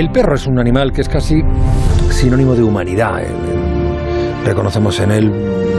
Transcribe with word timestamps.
El 0.00 0.10
perro 0.10 0.34
es 0.34 0.46
un 0.46 0.58
animal 0.58 0.92
que 0.92 1.02
es 1.02 1.10
casi 1.10 1.42
sinónimo 2.08 2.54
de 2.54 2.62
humanidad. 2.62 3.22
Reconocemos 4.46 4.98
en 4.98 5.10
él 5.10 5.30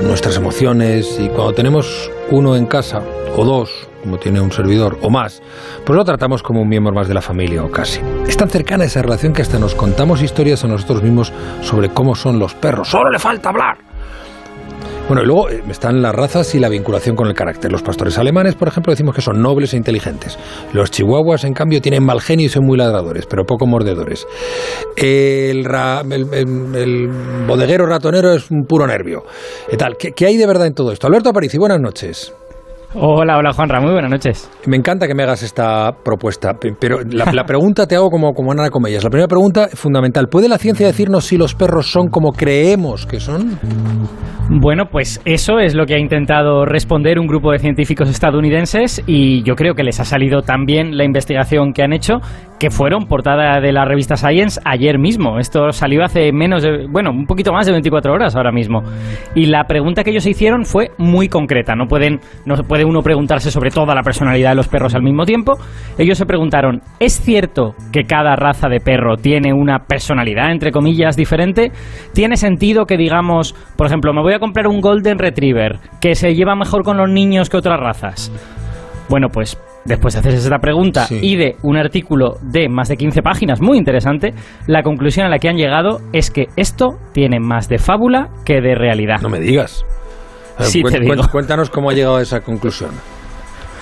nuestras 0.03 0.37
emociones 0.37 1.19
y 1.19 1.27
cuando 1.27 1.53
tenemos 1.53 2.11
uno 2.29 2.55
en 2.55 2.67
casa, 2.67 3.01
o 3.35 3.43
dos, 3.43 3.89
como 4.03 4.19
tiene 4.19 4.39
un 4.39 4.51
servidor, 4.51 4.99
o 5.01 5.09
más, 5.09 5.41
pues 5.83 5.97
lo 5.97 6.05
tratamos 6.05 6.43
como 6.43 6.61
un 6.61 6.69
miembro 6.69 6.93
más 6.93 7.07
de 7.07 7.15
la 7.15 7.21
familia 7.23 7.63
o 7.63 7.71
casi. 7.71 7.99
Es 8.27 8.37
tan 8.37 8.47
cercana 8.47 8.83
esa 8.83 9.01
relación 9.01 9.33
que 9.33 9.41
hasta 9.41 9.57
nos 9.57 9.73
contamos 9.73 10.21
historias 10.21 10.63
a 10.63 10.67
nosotros 10.67 11.01
mismos 11.01 11.33
sobre 11.61 11.89
cómo 11.89 12.13
son 12.13 12.37
los 12.37 12.53
perros. 12.53 12.89
Solo 12.89 13.09
le 13.09 13.17
falta 13.17 13.49
hablar. 13.49 13.90
Bueno, 15.11 15.23
y 15.23 15.25
luego 15.25 15.49
eh, 15.49 15.61
están 15.69 16.01
las 16.01 16.15
razas 16.15 16.55
y 16.55 16.59
la 16.59 16.69
vinculación 16.69 17.17
con 17.17 17.27
el 17.27 17.33
carácter. 17.33 17.69
Los 17.69 17.83
pastores 17.83 18.17
alemanes, 18.17 18.55
por 18.55 18.69
ejemplo, 18.69 18.93
decimos 18.93 19.13
que 19.13 19.19
son 19.19 19.41
nobles 19.41 19.73
e 19.73 19.75
inteligentes. 19.75 20.39
Los 20.71 20.89
chihuahuas, 20.89 21.43
en 21.43 21.51
cambio, 21.53 21.81
tienen 21.81 22.01
mal 22.01 22.21
genio 22.21 22.45
y 22.45 22.49
son 22.49 22.63
muy 22.65 22.77
ladradores, 22.77 23.25
pero 23.25 23.43
poco 23.43 23.67
mordedores. 23.67 24.25
El, 24.95 25.67
bodeguero 27.45 27.87
ratonero 27.87 28.33
es 28.33 28.49
un 28.51 28.63
puro 28.63 28.87
nervio. 28.87 29.25
¿Qué 29.69 29.75
tal? 29.75 29.97
¿Qué, 29.97 30.25
hay 30.25 30.37
de 30.37 30.47
verdad 30.47 30.67
en 30.67 30.75
todo 30.75 30.93
esto? 30.93 31.07
Alberto 31.07 31.31
Aparici, 31.31 31.57
buenas 31.57 31.81
noches. 31.81 32.33
Hola, 32.93 33.37
hola 33.37 33.53
Juanra, 33.53 33.79
muy 33.79 33.93
buenas 33.93 34.11
noches. 34.11 34.51
Me 34.65 34.75
encanta 34.75 35.07
que 35.07 35.15
me 35.15 35.23
hagas 35.23 35.43
esta 35.43 35.93
propuesta, 36.03 36.55
pero 36.77 36.97
la, 37.09 37.45
pregunta 37.45 37.87
te 37.87 37.95
hago 37.95 38.09
como, 38.09 38.33
como 38.33 38.51
Ana 38.51 38.69
Comellas. 38.69 39.05
La 39.05 39.09
primera 39.09 39.29
pregunta 39.29 39.69
fundamental, 39.73 40.27
¿puede 40.27 40.49
la 40.49 40.57
ciencia 40.57 40.87
decirnos 40.87 41.25
si 41.25 41.37
los 41.37 41.55
perros 41.55 41.89
son 41.89 42.09
como 42.09 42.33
creemos 42.33 43.05
que 43.05 43.21
son? 43.21 43.57
Bueno, 44.49 44.87
pues 44.91 45.21
eso 45.23 45.59
es 45.59 45.73
lo 45.73 45.85
que 45.85 45.95
ha 45.95 45.99
intentado 45.99 46.65
responder 46.65 47.17
un 47.17 47.27
grupo 47.27 47.53
de 47.53 47.59
científicos 47.59 48.09
estadounidenses 48.09 49.01
y 49.07 49.43
yo 49.43 49.55
creo 49.55 49.75
que 49.75 49.83
les 49.83 50.01
ha 50.01 50.03
salido 50.03 50.41
tan 50.41 50.65
bien 50.65 50.97
la 50.97 51.05
investigación 51.05 51.71
que 51.71 51.83
han 51.83 51.93
hecho 51.93 52.15
que 52.59 52.69
fueron 52.69 53.07
portada 53.07 53.59
de 53.59 53.71
la 53.71 53.85
revista 53.85 54.17
Science 54.17 54.59
ayer 54.65 54.99
mismo. 54.99 55.39
Esto 55.39 55.71
salió 55.71 56.03
hace 56.03 56.31
menos 56.31 56.61
de, 56.61 56.85
bueno, 56.87 57.09
un 57.09 57.25
poquito 57.25 57.51
más 57.53 57.65
de 57.65 57.71
24 57.71 58.13
horas 58.13 58.35
ahora 58.35 58.51
mismo. 58.51 58.83
Y 59.33 59.47
la 59.47 59.63
pregunta 59.63 60.03
que 60.03 60.11
ellos 60.11 60.27
hicieron 60.27 60.65
fue 60.65 60.91
muy 60.99 61.27
concreta. 61.27 61.75
No 61.75 61.87
pueden, 61.87 62.19
no 62.45 62.55
puede 62.81 62.89
uno 62.89 63.01
preguntarse 63.01 63.51
sobre 63.51 63.69
toda 63.69 63.93
la 63.93 64.01
personalidad 64.01 64.49
de 64.49 64.55
los 64.55 64.67
perros 64.67 64.95
al 64.95 65.03
mismo 65.03 65.25
tiempo. 65.25 65.53
Ellos 65.97 66.17
se 66.17 66.25
preguntaron, 66.25 66.81
¿es 66.99 67.19
cierto 67.21 67.75
que 67.91 68.03
cada 68.03 68.35
raza 68.35 68.69
de 68.69 68.79
perro 68.79 69.17
tiene 69.17 69.53
una 69.53 69.85
personalidad, 69.85 70.51
entre 70.51 70.71
comillas, 70.71 71.15
diferente? 71.15 71.71
¿Tiene 72.13 72.37
sentido 72.37 72.85
que 72.85 72.97
digamos, 72.97 73.53
por 73.75 73.87
ejemplo, 73.87 74.13
me 74.13 74.21
voy 74.21 74.33
a 74.33 74.39
comprar 74.39 74.67
un 74.67 74.81
Golden 74.81 75.19
Retriever 75.19 75.79
que 75.99 76.15
se 76.15 76.33
lleva 76.33 76.55
mejor 76.55 76.83
con 76.83 76.97
los 76.97 77.09
niños 77.09 77.49
que 77.49 77.57
otras 77.57 77.79
razas? 77.79 78.31
Bueno, 79.09 79.27
pues 79.29 79.61
después 79.85 80.13
de 80.13 80.21
hacerse 80.21 80.39
esta 80.39 80.59
pregunta 80.59 81.07
y 81.09 81.35
de 81.35 81.55
un 81.61 81.77
artículo 81.77 82.37
de 82.41 82.67
más 82.67 82.87
de 82.87 82.97
15 82.97 83.21
páginas 83.21 83.61
muy 83.61 83.77
interesante, 83.77 84.33
la 84.65 84.81
conclusión 84.81 85.27
a 85.27 85.29
la 85.29 85.37
que 85.37 85.49
han 85.49 85.57
llegado 85.57 85.99
es 86.13 86.31
que 86.31 86.47
esto 86.55 86.97
tiene 87.13 87.39
más 87.39 87.69
de 87.69 87.77
fábula 87.77 88.29
que 88.45 88.61
de 88.61 88.73
realidad. 88.73 89.21
No 89.21 89.29
me 89.29 89.39
digas. 89.39 89.85
Sí, 90.59 90.83
te 90.83 90.99
digo. 90.99 91.27
Cuéntanos 91.31 91.69
cómo 91.69 91.89
ha 91.89 91.93
llegado 91.93 92.17
a 92.17 92.21
esa 92.21 92.41
conclusión. 92.41 92.91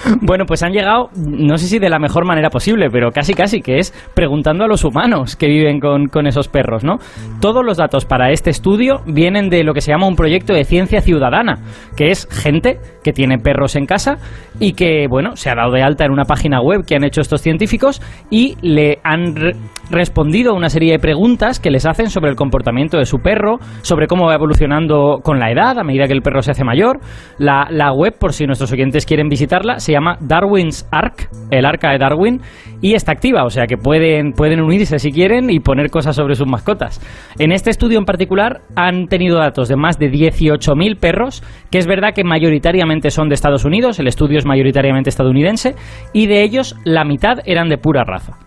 Bueno, 0.21 0.45
pues 0.45 0.63
han 0.63 0.71
llegado, 0.71 1.09
no 1.15 1.57
sé 1.57 1.67
si 1.67 1.79
de 1.79 1.89
la 1.89 1.99
mejor 1.99 2.25
manera 2.25 2.49
posible, 2.49 2.89
pero 2.91 3.11
casi 3.11 3.33
casi, 3.33 3.61
que 3.61 3.79
es 3.79 3.93
preguntando 4.13 4.63
a 4.63 4.67
los 4.67 4.83
humanos 4.83 5.35
que 5.35 5.47
viven 5.47 5.79
con, 5.79 6.07
con, 6.07 6.27
esos 6.27 6.47
perros, 6.47 6.83
¿no? 6.83 6.97
Todos 7.41 7.65
los 7.65 7.77
datos 7.77 8.05
para 8.05 8.31
este 8.31 8.49
estudio 8.49 9.01
vienen 9.05 9.49
de 9.49 9.63
lo 9.63 9.73
que 9.73 9.81
se 9.81 9.91
llama 9.91 10.07
un 10.07 10.15
proyecto 10.15 10.53
de 10.53 10.63
ciencia 10.65 11.01
ciudadana, 11.01 11.59
que 11.95 12.09
es 12.09 12.27
gente 12.31 12.79
que 13.03 13.13
tiene 13.13 13.37
perros 13.37 13.75
en 13.75 13.85
casa 13.85 14.17
y 14.59 14.73
que, 14.73 15.07
bueno, 15.09 15.35
se 15.35 15.49
ha 15.49 15.55
dado 15.55 15.71
de 15.71 15.81
alta 15.81 16.05
en 16.05 16.11
una 16.11 16.25
página 16.25 16.61
web 16.61 16.85
que 16.85 16.95
han 16.95 17.03
hecho 17.03 17.21
estos 17.21 17.41
científicos 17.41 18.01
y 18.29 18.55
le 18.61 18.99
han 19.03 19.35
respondido 19.89 20.51
a 20.51 20.55
una 20.55 20.69
serie 20.69 20.91
de 20.91 20.99
preguntas 20.99 21.59
que 21.59 21.71
les 21.71 21.85
hacen 21.85 22.09
sobre 22.09 22.29
el 22.29 22.35
comportamiento 22.35 22.97
de 22.97 23.05
su 23.05 23.19
perro, 23.19 23.57
sobre 23.81 24.07
cómo 24.07 24.27
va 24.27 24.35
evolucionando 24.35 25.19
con 25.23 25.39
la 25.39 25.51
edad 25.51 25.79
a 25.79 25.83
medida 25.83 26.07
que 26.07 26.13
el 26.13 26.21
perro 26.21 26.41
se 26.41 26.51
hace 26.51 26.63
mayor. 26.63 26.99
La, 27.37 27.67
la 27.71 27.91
web, 27.91 28.15
por 28.17 28.33
si 28.33 28.45
nuestros 28.45 28.71
oyentes 28.71 29.05
quieren 29.05 29.29
visitarla, 29.29 29.79
se 29.89 29.93
llama 29.93 30.19
Darwin's 30.21 30.87
Ark, 30.91 31.29
el 31.49 31.65
arca 31.65 31.89
de 31.89 31.97
Darwin, 31.97 32.41
y 32.79 32.93
está 32.93 33.11
activa, 33.11 33.43
o 33.43 33.49
sea 33.49 33.65
que 33.65 33.75
pueden, 33.75 34.33
pueden 34.33 34.61
unirse 34.61 34.99
si 34.99 35.11
quieren 35.11 35.49
y 35.49 35.61
poner 35.61 35.89
cosas 35.89 36.15
sobre 36.15 36.35
sus 36.35 36.45
mascotas. 36.45 37.01
En 37.39 37.51
este 37.51 37.71
estudio 37.71 37.97
en 37.97 38.05
particular 38.05 38.61
han 38.75 39.07
tenido 39.07 39.39
datos 39.39 39.67
de 39.67 39.75
más 39.75 39.97
de 39.97 40.11
18.000 40.11 40.99
perros, 40.99 41.41
que 41.71 41.79
es 41.79 41.87
verdad 41.87 42.13
que 42.13 42.23
mayoritariamente 42.23 43.09
son 43.09 43.29
de 43.29 43.33
Estados 43.33 43.65
Unidos, 43.65 43.97
el 43.97 44.07
estudio 44.07 44.37
es 44.37 44.45
mayoritariamente 44.45 45.09
estadounidense, 45.09 45.73
y 46.13 46.27
de 46.27 46.43
ellos 46.43 46.75
la 46.83 47.03
mitad 47.03 47.39
eran 47.45 47.67
de 47.67 47.79
pura 47.79 48.03
raza. 48.03 48.37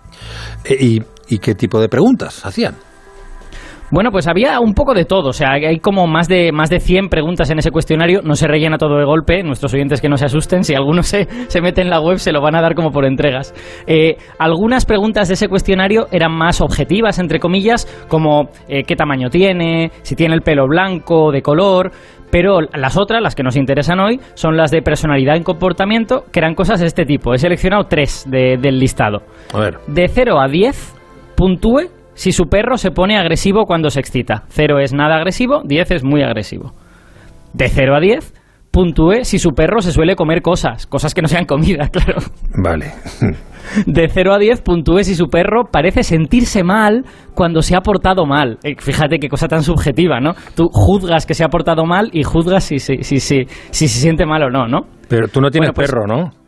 Eh, 0.64 1.00
¿Y, 1.28 1.38
qué 1.38 1.56
tipo 1.56 1.80
de 1.80 1.88
preguntas 1.88 2.46
hacían? 2.46 2.76
Bueno, 3.92 4.10
pues 4.10 4.26
había 4.26 4.58
un 4.58 4.72
poco 4.72 4.94
de 4.94 5.04
todo. 5.04 5.28
O 5.28 5.32
sea, 5.34 5.52
hay 5.52 5.78
como 5.78 6.06
más 6.06 6.26
de, 6.26 6.50
más 6.50 6.70
de 6.70 6.80
100 6.80 7.10
preguntas 7.10 7.50
en 7.50 7.58
ese 7.58 7.70
cuestionario. 7.70 8.22
No 8.22 8.36
se 8.36 8.48
rellena 8.48 8.78
todo 8.78 8.96
de 8.96 9.04
golpe. 9.04 9.42
Nuestros 9.42 9.74
oyentes 9.74 10.00
que 10.00 10.08
no 10.08 10.16
se 10.16 10.24
asusten. 10.24 10.64
Si 10.64 10.74
alguno 10.74 11.02
se, 11.02 11.28
se 11.48 11.60
mete 11.60 11.82
en 11.82 11.90
la 11.90 12.00
web, 12.00 12.16
se 12.16 12.32
lo 12.32 12.40
van 12.40 12.56
a 12.56 12.62
dar 12.62 12.74
como 12.74 12.90
por 12.90 13.04
entregas. 13.04 13.54
Eh, 13.86 14.16
algunas 14.38 14.86
preguntas 14.86 15.28
de 15.28 15.34
ese 15.34 15.46
cuestionario 15.46 16.06
eran 16.10 16.32
más 16.32 16.62
objetivas, 16.62 17.18
entre 17.18 17.38
comillas, 17.38 17.86
como 18.08 18.48
eh, 18.66 18.82
qué 18.84 18.96
tamaño 18.96 19.28
tiene, 19.28 19.90
si 20.00 20.16
tiene 20.16 20.34
el 20.34 20.40
pelo 20.40 20.66
blanco, 20.66 21.30
de 21.30 21.42
color. 21.42 21.92
Pero 22.30 22.60
las 22.62 22.96
otras, 22.96 23.20
las 23.20 23.34
que 23.34 23.42
nos 23.42 23.56
interesan 23.56 24.00
hoy, 24.00 24.18
son 24.32 24.56
las 24.56 24.70
de 24.70 24.80
personalidad 24.80 25.36
y 25.36 25.42
comportamiento, 25.42 26.24
que 26.32 26.40
eran 26.40 26.54
cosas 26.54 26.80
de 26.80 26.86
este 26.86 27.04
tipo. 27.04 27.34
He 27.34 27.38
seleccionado 27.38 27.84
tres 27.84 28.24
del 28.26 28.78
listado. 28.78 29.18
A 29.52 29.60
ver. 29.60 29.76
De 29.86 30.08
0 30.08 30.40
a 30.40 30.48
10, 30.48 30.94
puntúe 31.36 31.90
si 32.14 32.32
su 32.32 32.44
perro 32.46 32.76
se 32.76 32.90
pone 32.90 33.16
agresivo 33.16 33.64
cuando 33.64 33.90
se 33.90 34.00
excita. 34.00 34.44
0 34.48 34.78
es 34.80 34.92
nada 34.92 35.16
agresivo, 35.16 35.62
10 35.64 35.90
es 35.92 36.04
muy 36.04 36.22
agresivo. 36.22 36.72
De 37.52 37.68
0 37.68 37.96
a 37.96 38.00
10, 38.00 38.34
puntúe 38.70 39.24
si 39.24 39.38
su 39.38 39.50
perro 39.50 39.80
se 39.80 39.92
suele 39.92 40.16
comer 40.16 40.42
cosas, 40.42 40.86
cosas 40.86 41.14
que 41.14 41.22
no 41.22 41.28
sean 41.28 41.44
comida, 41.44 41.88
claro. 41.92 42.20
Vale. 42.56 42.92
De 43.86 44.08
0 44.08 44.34
a 44.34 44.38
10 44.38 44.62
puntúe 44.62 45.04
si 45.04 45.14
su 45.14 45.28
perro 45.28 45.68
parece 45.70 46.02
sentirse 46.02 46.64
mal 46.64 47.04
cuando 47.34 47.62
se 47.62 47.76
ha 47.76 47.80
portado 47.80 48.26
mal. 48.26 48.58
Eh, 48.64 48.74
fíjate 48.76 49.18
qué 49.18 49.28
cosa 49.28 49.46
tan 49.46 49.62
subjetiva, 49.62 50.20
¿no? 50.20 50.32
Tú 50.56 50.68
juzgas 50.72 51.26
que 51.26 51.34
se 51.34 51.44
ha 51.44 51.48
portado 51.48 51.84
mal 51.84 52.10
y 52.12 52.24
juzgas 52.24 52.64
si, 52.64 52.80
si, 52.80 53.02
si, 53.02 53.20
si, 53.20 53.46
si 53.70 53.88
se 53.88 54.00
siente 54.00 54.26
mal 54.26 54.42
o 54.42 54.50
no, 54.50 54.66
¿no? 54.66 54.80
Pero 55.08 55.28
tú 55.28 55.40
no 55.40 55.50
tienes 55.50 55.70
pues 55.74 55.88
perro, 55.88 56.06
¿no? 56.06 56.41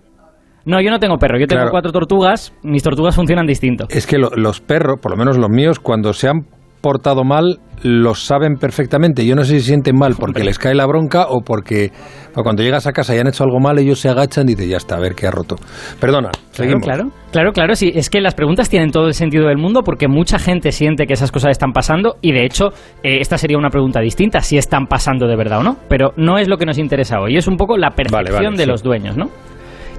No, 0.65 0.81
yo 0.81 0.91
no 0.91 0.99
tengo 0.99 1.19
perro. 1.19 1.39
Yo 1.39 1.47
tengo 1.47 1.71
cuatro 1.71 1.93
tortugas. 1.93 2.55
Mis 2.63 2.83
tortugas 2.83 3.15
funcionan 3.15 3.47
distinto. 3.47 3.87
Es 3.91 4.07
que 4.07 4.19
los 4.19 4.61
perros, 4.61 4.99
por 5.01 5.13
lo 5.13 5.17
menos 5.17 5.37
los 5.37 5.51
míos, 5.51 5.79
cuando 5.79 6.13
se 6.13 6.29
han 6.29 6.47
portado 6.85 7.25
mal, 7.25 7.61
lo 7.83 8.15
saben 8.15 8.57
perfectamente. 8.57 9.25
Yo 9.25 9.35
no 9.35 9.45
sé 9.45 9.59
si 9.59 9.69
sienten 9.69 9.97
mal 9.97 10.17
porque 10.19 10.45
les 10.45 10.59
cae 10.59 10.75
la 10.75 10.85
bronca 10.85 11.29
o 11.31 11.41
porque 11.41 11.91
cuando 12.35 12.63
llegas 12.63 12.87
a 12.87 12.93
casa 12.93 13.17
y 13.17 13.19
han 13.19 13.27
hecho 13.27 13.43
algo 13.43 13.59
mal, 13.59 13.79
ellos 13.79 14.01
se 14.01 14.11
agachan 14.11 14.47
y 14.51 14.55
dicen, 14.55 14.69
ya 14.69 14.77
está, 14.77 14.97
a 14.97 15.01
ver 15.01 15.15
qué 15.15 15.27
ha 15.27 15.31
roto. 15.31 15.57
Perdona, 15.99 16.31
seguimos. 16.51 16.83
Claro, 16.83 17.09
claro, 17.33 17.53
claro, 17.53 17.75
sí. 17.75 17.91
Es 17.95 18.11
que 18.11 18.21
las 18.21 18.35
preguntas 18.35 18.69
tienen 18.69 18.91
todo 18.91 19.07
el 19.07 19.15
sentido 19.15 19.49
del 19.49 19.57
mundo 19.57 19.81
porque 19.83 20.09
mucha 20.09 20.39
gente 20.39 20.73
siente 20.73 21.07
que 21.07 21.15
esas 21.15 21.33
cosas 21.33 21.53
están 21.53 21.73
pasando 21.73 22.17
y 22.21 22.33
de 22.33 22.45
hecho 22.45 22.69
eh, 23.03 23.21
esta 23.21 23.39
sería 23.39 23.57
una 23.57 23.71
pregunta 23.71 24.01
distinta, 24.01 24.43
si 24.43 24.59
están 24.59 24.87
pasando 24.87 25.27
de 25.27 25.37
verdad 25.37 25.61
o 25.61 25.63
no. 25.63 25.77
Pero 25.89 26.13
no 26.19 26.37
es 26.37 26.49
lo 26.49 26.59
que 26.59 26.67
nos 26.67 26.77
interesa 26.77 27.19
hoy, 27.19 27.39
es 27.39 27.49
un 27.49 27.57
poco 27.57 27.79
la 27.79 27.93
percepción 27.93 28.57
de 28.57 28.67
los 28.67 28.83
dueños, 28.83 29.17
¿no? 29.17 29.31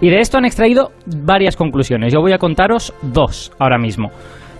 Y 0.06 0.12
de 0.12 0.20
esto 0.20 0.38
han 0.38 0.46
extraído 0.46 0.92
varias 1.08 1.56
conclusiones. 1.56 2.14
Yo 2.14 2.22
voy 2.22 2.32
a 2.32 2.38
contaros 2.38 2.94
dos 3.02 3.52
ahora 3.58 3.80
mismo. 3.80 4.12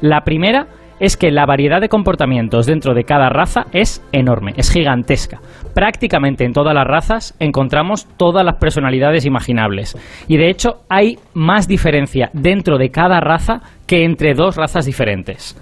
La 0.02 0.22
primera 0.22 0.66
es 1.00 1.18
que 1.18 1.30
la 1.30 1.46
variedad 1.46 1.80
de 1.80 1.88
comportamientos 1.88 2.66
dentro 2.66 2.96
de 2.96 3.04
cada 3.04 3.30
raza 3.30 3.68
es 3.72 4.04
enorme, 4.12 4.54
es 4.58 4.72
gigantesca. 4.72 5.42
Prácticamente 5.76 6.46
en 6.46 6.54
todas 6.54 6.74
las 6.74 6.88
razas 6.88 7.36
encontramos 7.40 8.08
todas 8.18 8.44
las 8.44 8.56
personalidades 8.56 9.24
imaginables. 9.28 9.96
Y 10.28 10.38
de 10.38 10.50
hecho 10.50 10.80
hay 10.90 11.20
más 11.36 11.68
diferencia 11.68 12.32
dentro 12.34 12.80
de 12.80 12.90
cada 12.90 13.20
raza 13.20 13.62
que 13.86 14.04
entre 14.04 14.34
dos 14.34 14.56
razas 14.56 14.88
diferentes. 14.88 15.56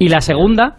Y 0.00 0.08
la 0.08 0.20
segunda 0.20 0.74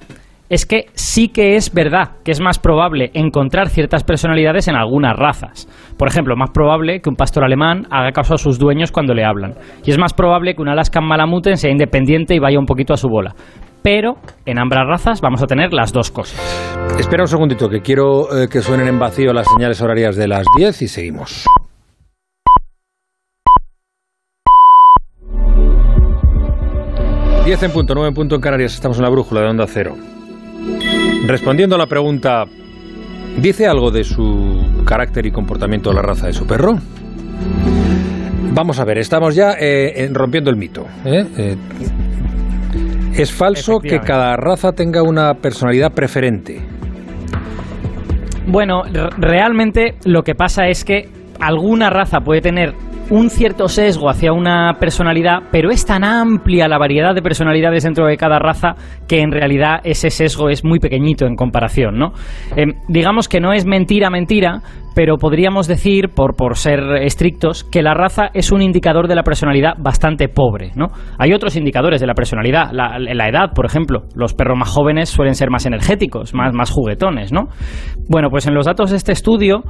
es 0.53 0.67
que 0.67 0.85
sí 0.93 1.29
que 1.29 1.55
es 1.55 1.73
verdad 1.73 2.17
que 2.23 2.29
es 2.29 2.39
más 2.39 2.59
probable 2.59 3.09
encontrar 3.15 3.69
ciertas 3.69 4.03
personalidades 4.03 4.67
en 4.67 4.75
algunas 4.75 5.17
razas. 5.17 5.67
Por 5.97 6.07
ejemplo, 6.07 6.35
más 6.35 6.51
probable 6.51 7.01
que 7.01 7.09
un 7.09 7.15
pastor 7.15 7.43
alemán 7.43 7.87
haga 7.89 8.11
caso 8.11 8.35
a 8.35 8.37
sus 8.37 8.59
dueños 8.59 8.91
cuando 8.91 9.15
le 9.15 9.25
hablan. 9.25 9.55
Y 9.83 9.89
es 9.89 9.97
más 9.97 10.13
probable 10.13 10.53
que 10.53 10.61
un 10.61 10.69
Alaskan 10.69 11.07
Malamuten 11.07 11.57
sea 11.57 11.71
independiente 11.71 12.35
y 12.35 12.39
vaya 12.39 12.59
un 12.59 12.67
poquito 12.67 12.93
a 12.93 12.97
su 12.97 13.09
bola. 13.09 13.33
Pero 13.81 14.17
en 14.45 14.59
ambas 14.59 14.85
razas 14.85 15.21
vamos 15.21 15.41
a 15.41 15.47
tener 15.47 15.73
las 15.73 15.91
dos 15.91 16.11
cosas. 16.11 16.39
Espera 16.99 17.23
un 17.23 17.27
segundito, 17.27 17.67
que 17.67 17.81
quiero 17.81 18.31
eh, 18.37 18.47
que 18.47 18.61
suenen 18.61 18.87
en 18.87 18.99
vacío 18.99 19.33
las 19.33 19.47
señales 19.47 19.81
horarias 19.81 20.15
de 20.15 20.27
las 20.27 20.45
10 20.55 20.83
y 20.83 20.87
seguimos. 20.87 21.45
10 27.43 27.63
en 27.63 27.71
punto, 27.71 27.95
9 27.95 28.09
en 28.09 28.13
punto 28.13 28.35
en 28.35 28.41
Canarias, 28.41 28.75
estamos 28.75 28.97
en 28.97 29.03
la 29.03 29.09
brújula 29.09 29.41
de 29.41 29.47
Onda 29.47 29.65
Cero. 29.67 29.95
Respondiendo 31.25 31.75
a 31.75 31.79
la 31.79 31.87
pregunta, 31.87 32.43
¿dice 33.37 33.65
algo 33.65 33.91
de 33.91 34.03
su 34.03 34.83
carácter 34.85 35.25
y 35.25 35.31
comportamiento 35.31 35.93
la 35.93 36.01
raza 36.01 36.27
de 36.27 36.33
su 36.33 36.45
perro? 36.45 36.75
Vamos 38.53 38.79
a 38.79 38.85
ver, 38.85 38.97
estamos 38.97 39.33
ya 39.33 39.53
eh, 39.57 40.09
rompiendo 40.11 40.49
el 40.49 40.57
mito. 40.57 40.85
¿eh? 41.05 41.55
Es 43.15 43.31
falso 43.31 43.79
que 43.79 43.99
cada 44.01 44.35
raza 44.35 44.73
tenga 44.73 45.01
una 45.01 45.33
personalidad 45.35 45.93
preferente. 45.93 46.61
Bueno, 48.45 48.83
realmente 49.17 49.95
lo 50.03 50.23
que 50.23 50.35
pasa 50.35 50.67
es 50.67 50.83
que 50.83 51.07
alguna 51.39 51.89
raza 51.89 52.19
puede 52.19 52.41
tener 52.41 52.73
un 53.09 53.29
cierto 53.29 53.67
sesgo 53.67 54.09
hacia 54.09 54.33
una 54.33 54.77
personalidad, 54.79 55.43
pero 55.51 55.69
es 55.71 55.85
tan 55.85 56.03
amplia 56.03 56.67
la 56.67 56.77
variedad 56.77 57.13
de 57.13 57.21
personalidades 57.21 57.83
dentro 57.83 58.05
de 58.05 58.17
cada 58.17 58.39
raza 58.39 58.75
que 59.07 59.21
en 59.21 59.31
realidad 59.31 59.81
ese 59.83 60.09
sesgo 60.09 60.49
es 60.49 60.63
muy 60.63 60.79
pequeñito 60.79 61.25
en 61.25 61.35
comparación, 61.35 61.97
¿no? 61.97 62.13
Em, 62.55 62.73
digamos 62.87 63.27
que 63.27 63.39
no 63.39 63.53
es 63.53 63.65
mentira, 63.65 64.09
mentira, 64.09 64.61
pero 64.95 65.17
podríamos 65.17 65.67
decir, 65.67 66.09
por, 66.09 66.35
por 66.35 66.57
ser 66.57 66.79
estrictos, 67.01 67.63
que 67.63 67.81
la 67.81 67.93
raza 67.93 68.29
es 68.33 68.51
un 68.51 68.61
indicador 68.61 69.07
de 69.07 69.15
la 69.15 69.23
personalidad 69.23 69.73
bastante 69.77 70.27
pobre, 70.29 70.71
¿no? 70.75 70.87
Hay 71.17 71.33
otros 71.33 71.55
indicadores 71.55 72.01
de 72.01 72.07
la 72.07 72.13
personalidad, 72.13 72.71
la, 72.71 72.97
la 72.99 73.29
edad, 73.29 73.51
por 73.53 73.65
ejemplo. 73.65 74.03
Los 74.15 74.33
perros 74.33 74.57
más 74.57 74.69
jóvenes 74.69 75.09
suelen 75.09 75.35
ser 75.35 75.49
más 75.49 75.65
energéticos, 75.65 76.33
más, 76.33 76.53
más 76.53 76.71
juguetones, 76.71 77.31
¿no? 77.31 77.47
Bueno, 78.09 78.29
pues 78.29 78.47
en 78.47 78.53
los 78.53 78.65
datos 78.65 78.91
de 78.91 78.97
este 78.97 79.11
estudio 79.11 79.63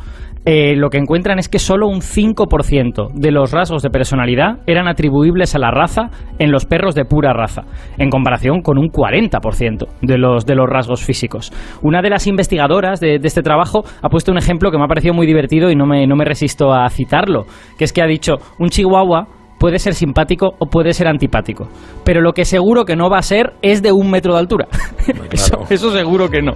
eh, 0.45 0.75
lo 0.75 0.89
que 0.89 0.97
encuentran 0.97 1.39
es 1.39 1.47
que 1.47 1.59
solo 1.59 1.87
un 1.87 2.01
5% 2.01 3.13
de 3.13 3.31
los 3.31 3.51
rasgos 3.51 3.81
de 3.81 3.89
personalidad 3.89 4.59
eran 4.67 4.87
atribuibles 4.87 5.55
a 5.55 5.59
la 5.59 5.71
raza 5.71 6.09
en 6.37 6.51
los 6.51 6.65
perros 6.65 6.95
de 6.95 7.05
pura 7.05 7.31
raza, 7.31 7.63
en 7.97 8.09
comparación 8.09 8.61
con 8.61 8.77
un 8.77 8.89
40% 8.89 9.87
de 10.01 10.17
los, 10.17 10.45
de 10.45 10.55
los 10.55 10.67
rasgos 10.67 11.03
físicos. 11.03 11.53
Una 11.81 12.01
de 12.01 12.09
las 12.09 12.27
investigadoras 12.27 12.99
de, 12.99 13.19
de 13.19 13.27
este 13.27 13.41
trabajo 13.41 13.83
ha 14.01 14.09
puesto 14.09 14.31
un 14.31 14.37
ejemplo 14.37 14.69
que 14.69 14.77
me 14.77 14.83
ha 14.83 14.87
parecido 14.87 15.12
muy 15.13 15.27
divertido 15.27 15.71
y 15.71 15.75
no 15.75 15.85
me, 15.85 16.05
no 16.07 16.15
me 16.15 16.25
resisto 16.25 16.73
a 16.73 16.89
citarlo, 16.89 17.45
que 17.77 17.85
es 17.85 17.93
que 17.93 18.01
ha 18.01 18.07
dicho, 18.07 18.35
un 18.59 18.69
chihuahua 18.69 19.27
puede 19.63 19.79
ser 19.79 19.93
simpático 19.93 20.55
o 20.59 20.65
puede 20.65 20.91
ser 20.91 21.07
antipático. 21.07 21.69
Pero 22.03 22.19
lo 22.19 22.33
que 22.33 22.43
seguro 22.43 22.83
que 22.83 22.97
no 22.97 23.09
va 23.09 23.19
a 23.19 23.21
ser 23.21 23.53
es 23.61 23.81
de 23.81 23.93
un 23.93 24.11
metro 24.11 24.33
de 24.33 24.39
altura. 24.39 24.67
eso, 25.69 25.89
seguro 25.93 26.29
que 26.29 26.41
no. 26.41 26.51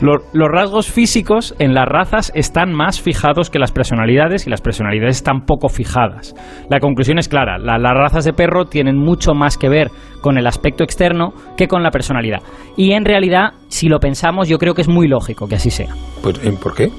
Los, 0.00 0.22
rasgos 0.48 0.86
físicos 0.86 1.56
en 1.58 1.74
las 1.74 1.86
razas 1.86 2.30
están 2.36 2.72
más 2.72 3.00
fijados 3.00 3.50
que 3.50 3.58
las 3.58 3.72
personalidades 3.72 4.46
y 4.46 4.50
las 4.50 4.60
personalidades 4.60 5.16
están 5.16 5.44
poco 5.44 5.68
fijadas. 5.68 6.36
La 6.70 6.78
conclusión 6.78 7.18
es 7.18 7.28
clara. 7.28 7.58
las 7.58 7.80
razas 7.96 8.24
de 8.24 8.32
perro 8.32 8.66
tienen 8.66 8.96
mucho 8.96 9.34
más 9.34 9.58
que 9.58 9.68
ver 9.68 9.90
con 10.20 10.38
el 10.38 10.46
aspecto 10.46 10.84
externo 10.84 11.32
que 11.56 11.66
con 11.66 11.82
la 11.82 11.90
personalidad. 11.90 12.42
Y 12.76 12.92
en 12.92 13.04
realidad, 13.04 13.54
si 13.66 13.88
lo 13.88 13.98
pensamos, 13.98 14.48
yo 14.48 14.58
creo 14.58 14.74
que 14.74 14.82
es 14.82 14.88
muy 14.88 15.08
lógico 15.08 15.48
que 15.48 15.56
así 15.56 15.70
sea. 15.70 15.96
Pues, 16.22 16.38
¿Por 16.38 16.76
qué? 16.76 16.92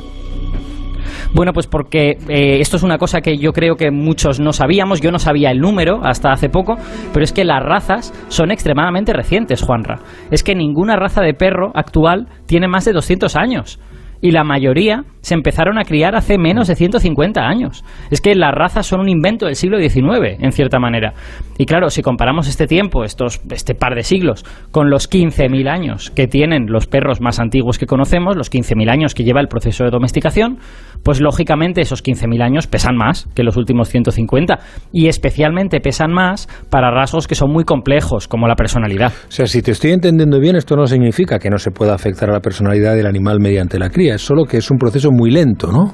Bueno, 1.34 1.54
pues 1.54 1.68
porque 1.68 2.18
eh, 2.28 2.60
esto 2.60 2.78
es 2.78 2.84
una 2.84 2.98
cosa 2.98 3.22
que 3.22 3.38
yo 3.38 3.52
creo 3.52 3.76
que 3.76 3.92
muchos 3.92 4.40
no 4.40 4.54
sabíamos, 4.54 5.02
yo 5.02 5.12
no 5.12 5.20
sabía 5.20 5.52
el 5.52 5.60
número 5.60 6.00
hasta 6.04 6.32
hace 6.32 6.50
poco, 6.50 6.76
pero 7.14 7.24
es 7.24 7.34
que 7.34 7.44
las 7.44 7.64
razas 7.64 8.14
son 8.30 8.52
extremadamente 8.52 9.14
recientes, 9.14 9.62
Juanra. 9.62 10.00
Es 10.32 10.44
que 10.44 10.56
ninguna 10.56 10.96
raza 10.96 11.22
de 11.22 11.34
perro 11.34 11.72
actual 11.76 12.28
tiene 12.46 12.68
más 12.68 12.86
de 12.86 12.94
200 12.94 13.36
años 13.36 13.80
y 14.24 14.32
la 14.32 14.46
mayoría 14.46 15.04
se 15.20 15.34
empezaron 15.34 15.78
a 15.78 15.84
criar 15.84 16.16
hace 16.16 16.38
menos 16.38 16.70
de 16.70 16.76
150 16.76 17.42
años. 17.42 17.84
Es 18.10 18.22
que 18.22 18.36
las 18.36 18.54
razas 18.54 18.86
son 18.86 19.02
un 19.02 19.10
invento 19.10 19.48
del 19.48 19.56
siglo 19.56 19.78
XIX, 19.78 20.40
en 20.40 20.54
cierta 20.54 20.80
manera. 20.80 21.14
Y 21.58 21.66
claro, 21.66 21.90
si 21.90 22.02
comparamos 22.02 22.48
este 22.48 22.66
tiempo, 22.66 23.04
estos, 23.04 23.42
este 23.52 23.76
par 23.76 23.96
de 23.96 24.04
siglos, 24.04 24.46
con 24.72 24.90
los 24.90 25.10
15.000 25.10 25.70
años 25.70 26.10
que 26.10 26.28
tienen 26.28 26.68
los 26.68 26.88
perros 26.88 27.20
más 27.20 27.42
antiguos 27.42 27.78
que 27.78 27.86
conocemos, 27.86 28.38
los 28.38 28.50
15.000 28.50 28.90
años 28.90 29.14
que 29.14 29.26
lleva 29.26 29.42
el 29.42 29.50
proceso 29.50 29.84
de 29.84 29.90
domesticación, 29.90 30.58
pues 31.04 31.20
lógicamente 31.20 31.82
esos 31.82 32.02
15.000 32.02 32.42
años 32.42 32.68
pesan 32.68 32.96
más 32.96 33.28
que 33.36 33.44
los 33.44 33.58
últimos 33.58 33.90
150 33.90 34.60
y 34.94 35.08
especialmente 35.08 35.82
pesan 35.82 36.14
más 36.14 36.48
para 36.70 36.92
rasgos 36.92 37.28
que 37.28 37.36
son 37.36 37.52
muy 37.52 37.66
complejos, 37.66 38.30
como 38.30 38.48
la 38.48 38.56
personalidad. 38.56 39.12
O 39.28 39.32
sea, 39.32 39.48
si 39.48 39.62
te 39.62 39.72
estoy 39.72 39.92
entendiendo 39.92 40.40
bien, 40.40 40.56
esto 40.56 40.78
no 40.78 40.86
significa 40.86 41.40
que 41.40 41.50
no 41.50 41.58
se 41.58 41.72
pueda 41.72 41.94
afectar 41.94 42.30
a 42.30 42.34
la 42.34 42.40
personalidad 42.40 42.96
del 42.96 43.06
animal 43.06 43.40
mediante 43.42 43.78
la 43.78 43.90
cría, 43.90 44.13
solo 44.22 44.46
que 44.46 44.58
es 44.58 44.72
un 44.72 44.78
proceso 44.78 45.10
muy 45.12 45.32
lento, 45.32 45.72
¿no? 45.72 45.94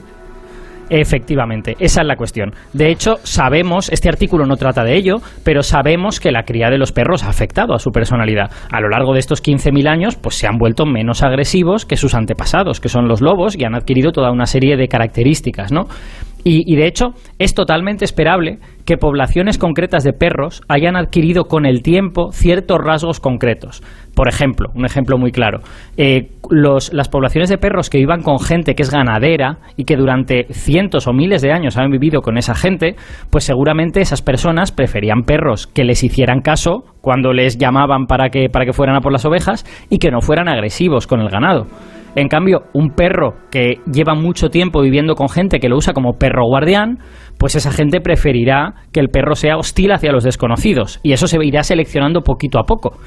Efectivamente, 0.90 1.76
esa 1.80 2.02
es 2.02 2.08
la 2.08 2.16
cuestión. 2.16 2.52
De 2.74 2.90
hecho, 2.90 3.18
sabemos, 3.24 3.90
este 3.90 4.10
artículo 4.10 4.46
no 4.46 4.58
trata 4.58 4.84
de 4.84 4.96
ello, 4.96 5.18
pero 5.44 5.62
sabemos 5.62 6.20
que 6.20 6.32
la 6.32 6.44
cría 6.44 6.70
de 6.72 6.80
los 6.80 6.92
perros 6.92 7.24
ha 7.24 7.30
afectado 7.30 7.76
a 7.76 7.80
su 7.80 7.92
personalidad. 7.92 8.50
A 8.72 8.82
lo 8.82 8.90
largo 8.90 9.14
de 9.14 9.20
estos 9.20 9.44
15.000 9.44 9.88
años, 9.88 10.16
pues 10.16 10.36
se 10.36 10.48
han 10.48 10.58
vuelto 10.58 10.86
menos 10.88 11.22
agresivos 11.22 11.86
que 11.86 11.96
sus 11.96 12.16
antepasados, 12.16 12.80
que 12.80 12.90
son 12.90 13.08
los 13.08 13.22
lobos, 13.22 13.56
y 13.56 13.66
han 13.66 13.76
adquirido 13.76 14.12
toda 14.12 14.32
una 14.32 14.48
serie 14.48 14.78
de 14.78 14.88
características, 14.88 15.72
¿no? 15.72 15.84
Y, 16.44 16.76
de 16.76 16.88
hecho, 16.88 17.14
es 17.38 17.54
totalmente 17.54 18.06
esperable 18.06 18.60
que 18.86 18.98
poblaciones 18.98 19.58
concretas 19.58 20.04
de 20.04 20.14
perros 20.14 20.62
hayan 20.68 20.96
adquirido 20.96 21.46
con 21.46 21.66
el 21.66 21.84
tiempo 21.84 22.32
ciertos 22.32 22.80
rasgos 22.80 23.20
concretos. 23.20 23.84
Por 24.16 24.28
ejemplo, 24.28 24.70
un 24.74 24.86
ejemplo 24.86 25.18
muy 25.18 25.32
claro, 25.32 25.60
eh, 25.98 26.32
las 26.50 27.10
poblaciones 27.10 27.50
de 27.50 27.58
perros 27.58 27.90
que 27.90 28.00
vivan 28.00 28.24
con 28.24 28.40
gente 28.40 28.74
que 28.74 28.84
es 28.84 28.90
ganadera 28.90 29.60
y 29.78 29.84
que 29.84 29.96
durante 29.96 30.48
cientos 30.52 31.08
o 31.08 31.14
miles 31.14 31.42
de 31.42 31.52
años 31.52 31.78
han 31.78 31.92
vivido 31.92 32.22
con 32.22 32.38
esa 32.38 32.56
gente, 32.56 32.96
pues 33.30 33.44
seguramente 33.44 34.02
esas 34.02 34.22
personas 34.22 34.72
preferían 34.72 35.24
perros 35.24 35.68
que 35.68 35.84
les 35.84 36.04
hicieran 36.04 36.42
caso 36.42 36.84
cuando 37.02 37.34
les 37.34 37.58
llamaban 37.58 38.06
para 38.06 38.30
que, 38.30 38.50
para 38.50 38.66
que 38.66 38.74
fueran 38.74 38.96
a 38.96 39.02
por 39.02 39.12
las 39.12 39.26
ovejas 39.26 39.66
y 39.90 39.98
que 39.98 40.12
no 40.12 40.22
fueran 40.22 40.48
agresivos 40.48 41.08
con 41.08 41.22
el 41.22 41.30
ganado. 41.30 41.68
En 42.16 42.28
cambio, 42.28 42.64
un 42.74 42.90
perro 42.90 43.36
que 43.52 43.76
lleva 43.92 44.16
mucho 44.16 44.50
tiempo 44.50 44.82
viviendo 44.82 45.14
con 45.14 45.30
gente 45.30 45.60
que 45.60 45.70
lo 45.70 45.78
usa 45.78 45.94
como 45.94 46.14
perro 46.14 46.46
guardián, 46.48 46.98
pues 47.38 47.56
esa 47.56 47.72
gente 47.72 48.02
preferirá 48.02 48.74
que 48.92 49.00
el 49.00 49.10
perro 49.10 49.36
sea 49.36 49.58
hostil 49.58 49.92
hacia 49.92 50.12
los 50.12 50.24
desconocidos. 50.24 51.00
Y 51.04 51.14
eso 51.14 51.28
se 51.28 51.38
irá 51.44 51.64
seleccionando 51.64 52.22
poquito 52.22 52.60
a 52.60 52.64
poco. 52.64 52.98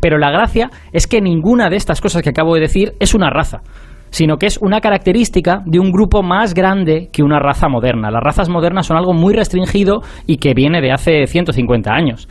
Pero 0.00 0.18
la 0.18 0.30
gracia 0.30 0.70
es 0.92 1.06
que 1.06 1.20
ninguna 1.20 1.68
de 1.68 1.76
estas 1.76 2.00
cosas 2.00 2.22
que 2.22 2.30
acabo 2.30 2.54
de 2.54 2.60
decir 2.60 2.92
es 3.00 3.14
una 3.14 3.30
raza 3.30 3.62
sino 4.10 4.36
que 4.36 4.46
es 4.46 4.58
una 4.62 4.80
característica 4.80 5.64
de 5.66 5.80
un 5.80 5.90
grupo 5.90 6.22
más 6.22 6.54
grande 6.54 7.08
que 7.12 7.24
una 7.24 7.40
raza 7.40 7.68
moderna. 7.68 8.12
Las 8.12 8.22
razas 8.22 8.48
modernas 8.48 8.86
son 8.86 8.96
algo 8.96 9.12
muy 9.12 9.34
restringido 9.34 10.02
y 10.24 10.36
que 10.36 10.54
viene 10.54 10.80
de 10.80 10.92
hace 10.92 11.26
150 11.26 11.92
años. 11.92 12.28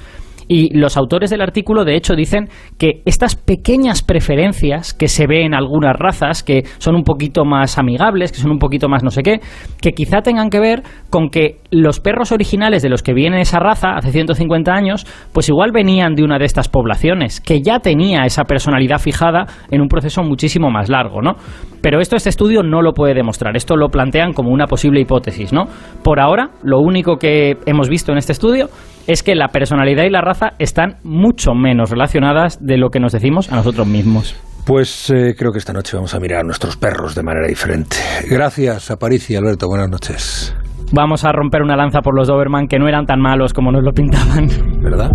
Y 0.48 0.78
los 0.78 0.98
autores 0.98 1.30
del 1.30 1.42
artículo, 1.42 1.86
de 1.86 1.96
hecho, 1.96 2.16
dicen 2.16 2.50
que 2.78 3.02
estas 3.06 3.36
pequeñas 3.36 4.02
preferencias 4.02 4.94
que 4.94 5.08
se 5.08 5.28
ven 5.28 5.48
en 5.48 5.54
algunas 5.54 5.96
razas, 5.98 6.44
que 6.44 6.64
son 6.78 6.96
un 6.96 7.04
poquito 7.04 7.46
más 7.46 7.78
amigables, 7.78 8.32
que 8.32 8.38
son 8.38 8.52
un 8.52 8.60
poquito 8.60 8.90
más 8.90 9.04
no 9.04 9.10
sé 9.10 9.22
qué, 9.24 9.40
que 9.82 9.92
quizá 9.92 10.22
tengan 10.22 10.50
que 10.50 10.60
ver 10.60 10.84
con 11.10 11.30
que 11.30 11.60
los 11.72 12.00
perros 12.00 12.32
originales 12.32 12.82
de 12.82 12.90
los 12.90 13.04
que 13.04 13.14
viene 13.14 13.42
esa 13.42 13.60
raza 13.60 13.96
hace 13.96 14.12
150 14.12 14.72
años, 14.72 15.06
pues 15.34 15.50
igual 15.50 15.72
venían 15.72 16.16
de 16.16 16.24
una 16.24 16.38
de 16.38 16.46
estas 16.46 16.70
poblaciones, 16.70 17.42
que 17.42 17.62
ya 17.62 17.80
tenía 17.80 18.26
esa 18.26 18.44
personalidad 18.44 19.00
fijada 19.00 19.46
en 19.72 19.82
un 19.82 19.88
proceso 19.88 20.24
muchísimo 20.24 20.70
más 20.70 20.90
largo, 20.90 21.22
¿no? 21.22 21.36
Pero 21.82 22.00
esto 22.00 22.16
este 22.16 22.30
estudio 22.30 22.64
no 22.64 22.82
lo 22.82 22.94
puede 22.94 23.14
demostrar, 23.14 23.56
esto 23.58 23.76
lo 23.76 23.90
plantean 23.90 24.34
como 24.34 24.52
una 24.52 24.68
posible 24.68 25.02
hipótesis, 25.02 25.52
¿no? 25.52 25.66
Por 26.04 26.20
ahora, 26.20 26.52
lo 26.64 26.80
único 26.80 27.18
que 27.18 27.58
hemos 27.66 27.90
visto 27.90 28.12
en 28.12 28.18
este 28.18 28.32
estudio 28.32 28.70
es 29.08 29.24
que 29.24 29.36
la 29.36 29.50
personalidad 29.50 30.04
y 30.04 30.10
la 30.10 30.22
raza 30.22 30.54
están 30.60 30.98
mucho 31.04 31.54
menos 31.54 31.90
relacionadas 31.90 32.66
de 32.66 32.78
lo 32.78 32.90
que 32.90 33.00
nos 33.00 33.12
decimos 33.12 33.52
a 33.52 33.56
nosotros 33.56 33.88
mismos. 33.88 34.36
Pues 34.66 35.10
eh, 35.10 35.36
creo 35.38 35.52
que 35.52 35.58
esta 35.58 35.74
noche 35.74 35.98
vamos 35.98 36.16
a 36.16 36.20
mirar 36.20 36.40
a 36.40 36.44
nuestros 36.44 36.78
perros 36.78 37.16
de 37.16 37.24
manera 37.24 37.48
diferente. 37.48 37.98
Gracias, 38.30 38.92
Aparici 38.92 39.34
y 39.34 39.36
Alberto. 39.36 39.68
Buenas 39.68 39.90
noches. 39.90 40.56
Vamos 40.94 41.26
a 41.26 41.32
romper 41.32 41.64
una 41.64 41.76
lanza 41.76 42.02
por 42.02 42.16
los 42.16 42.28
Doberman 42.28 42.68
que 42.68 42.80
no 42.80 42.88
eran 42.88 43.06
tan 43.06 43.20
malos 43.20 43.52
como 43.52 43.72
nos 43.72 43.84
lo 43.84 43.92
pintaban. 43.92 44.48
¿Verdad? 44.82 45.12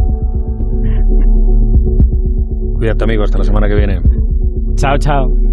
Cuídate, 2.74 3.04
amigo. 3.04 3.22
Hasta 3.22 3.38
la 3.38 3.44
semana 3.44 3.68
que 3.68 3.74
viene. 3.74 4.00
Chao, 4.76 4.98
chao. 4.98 5.47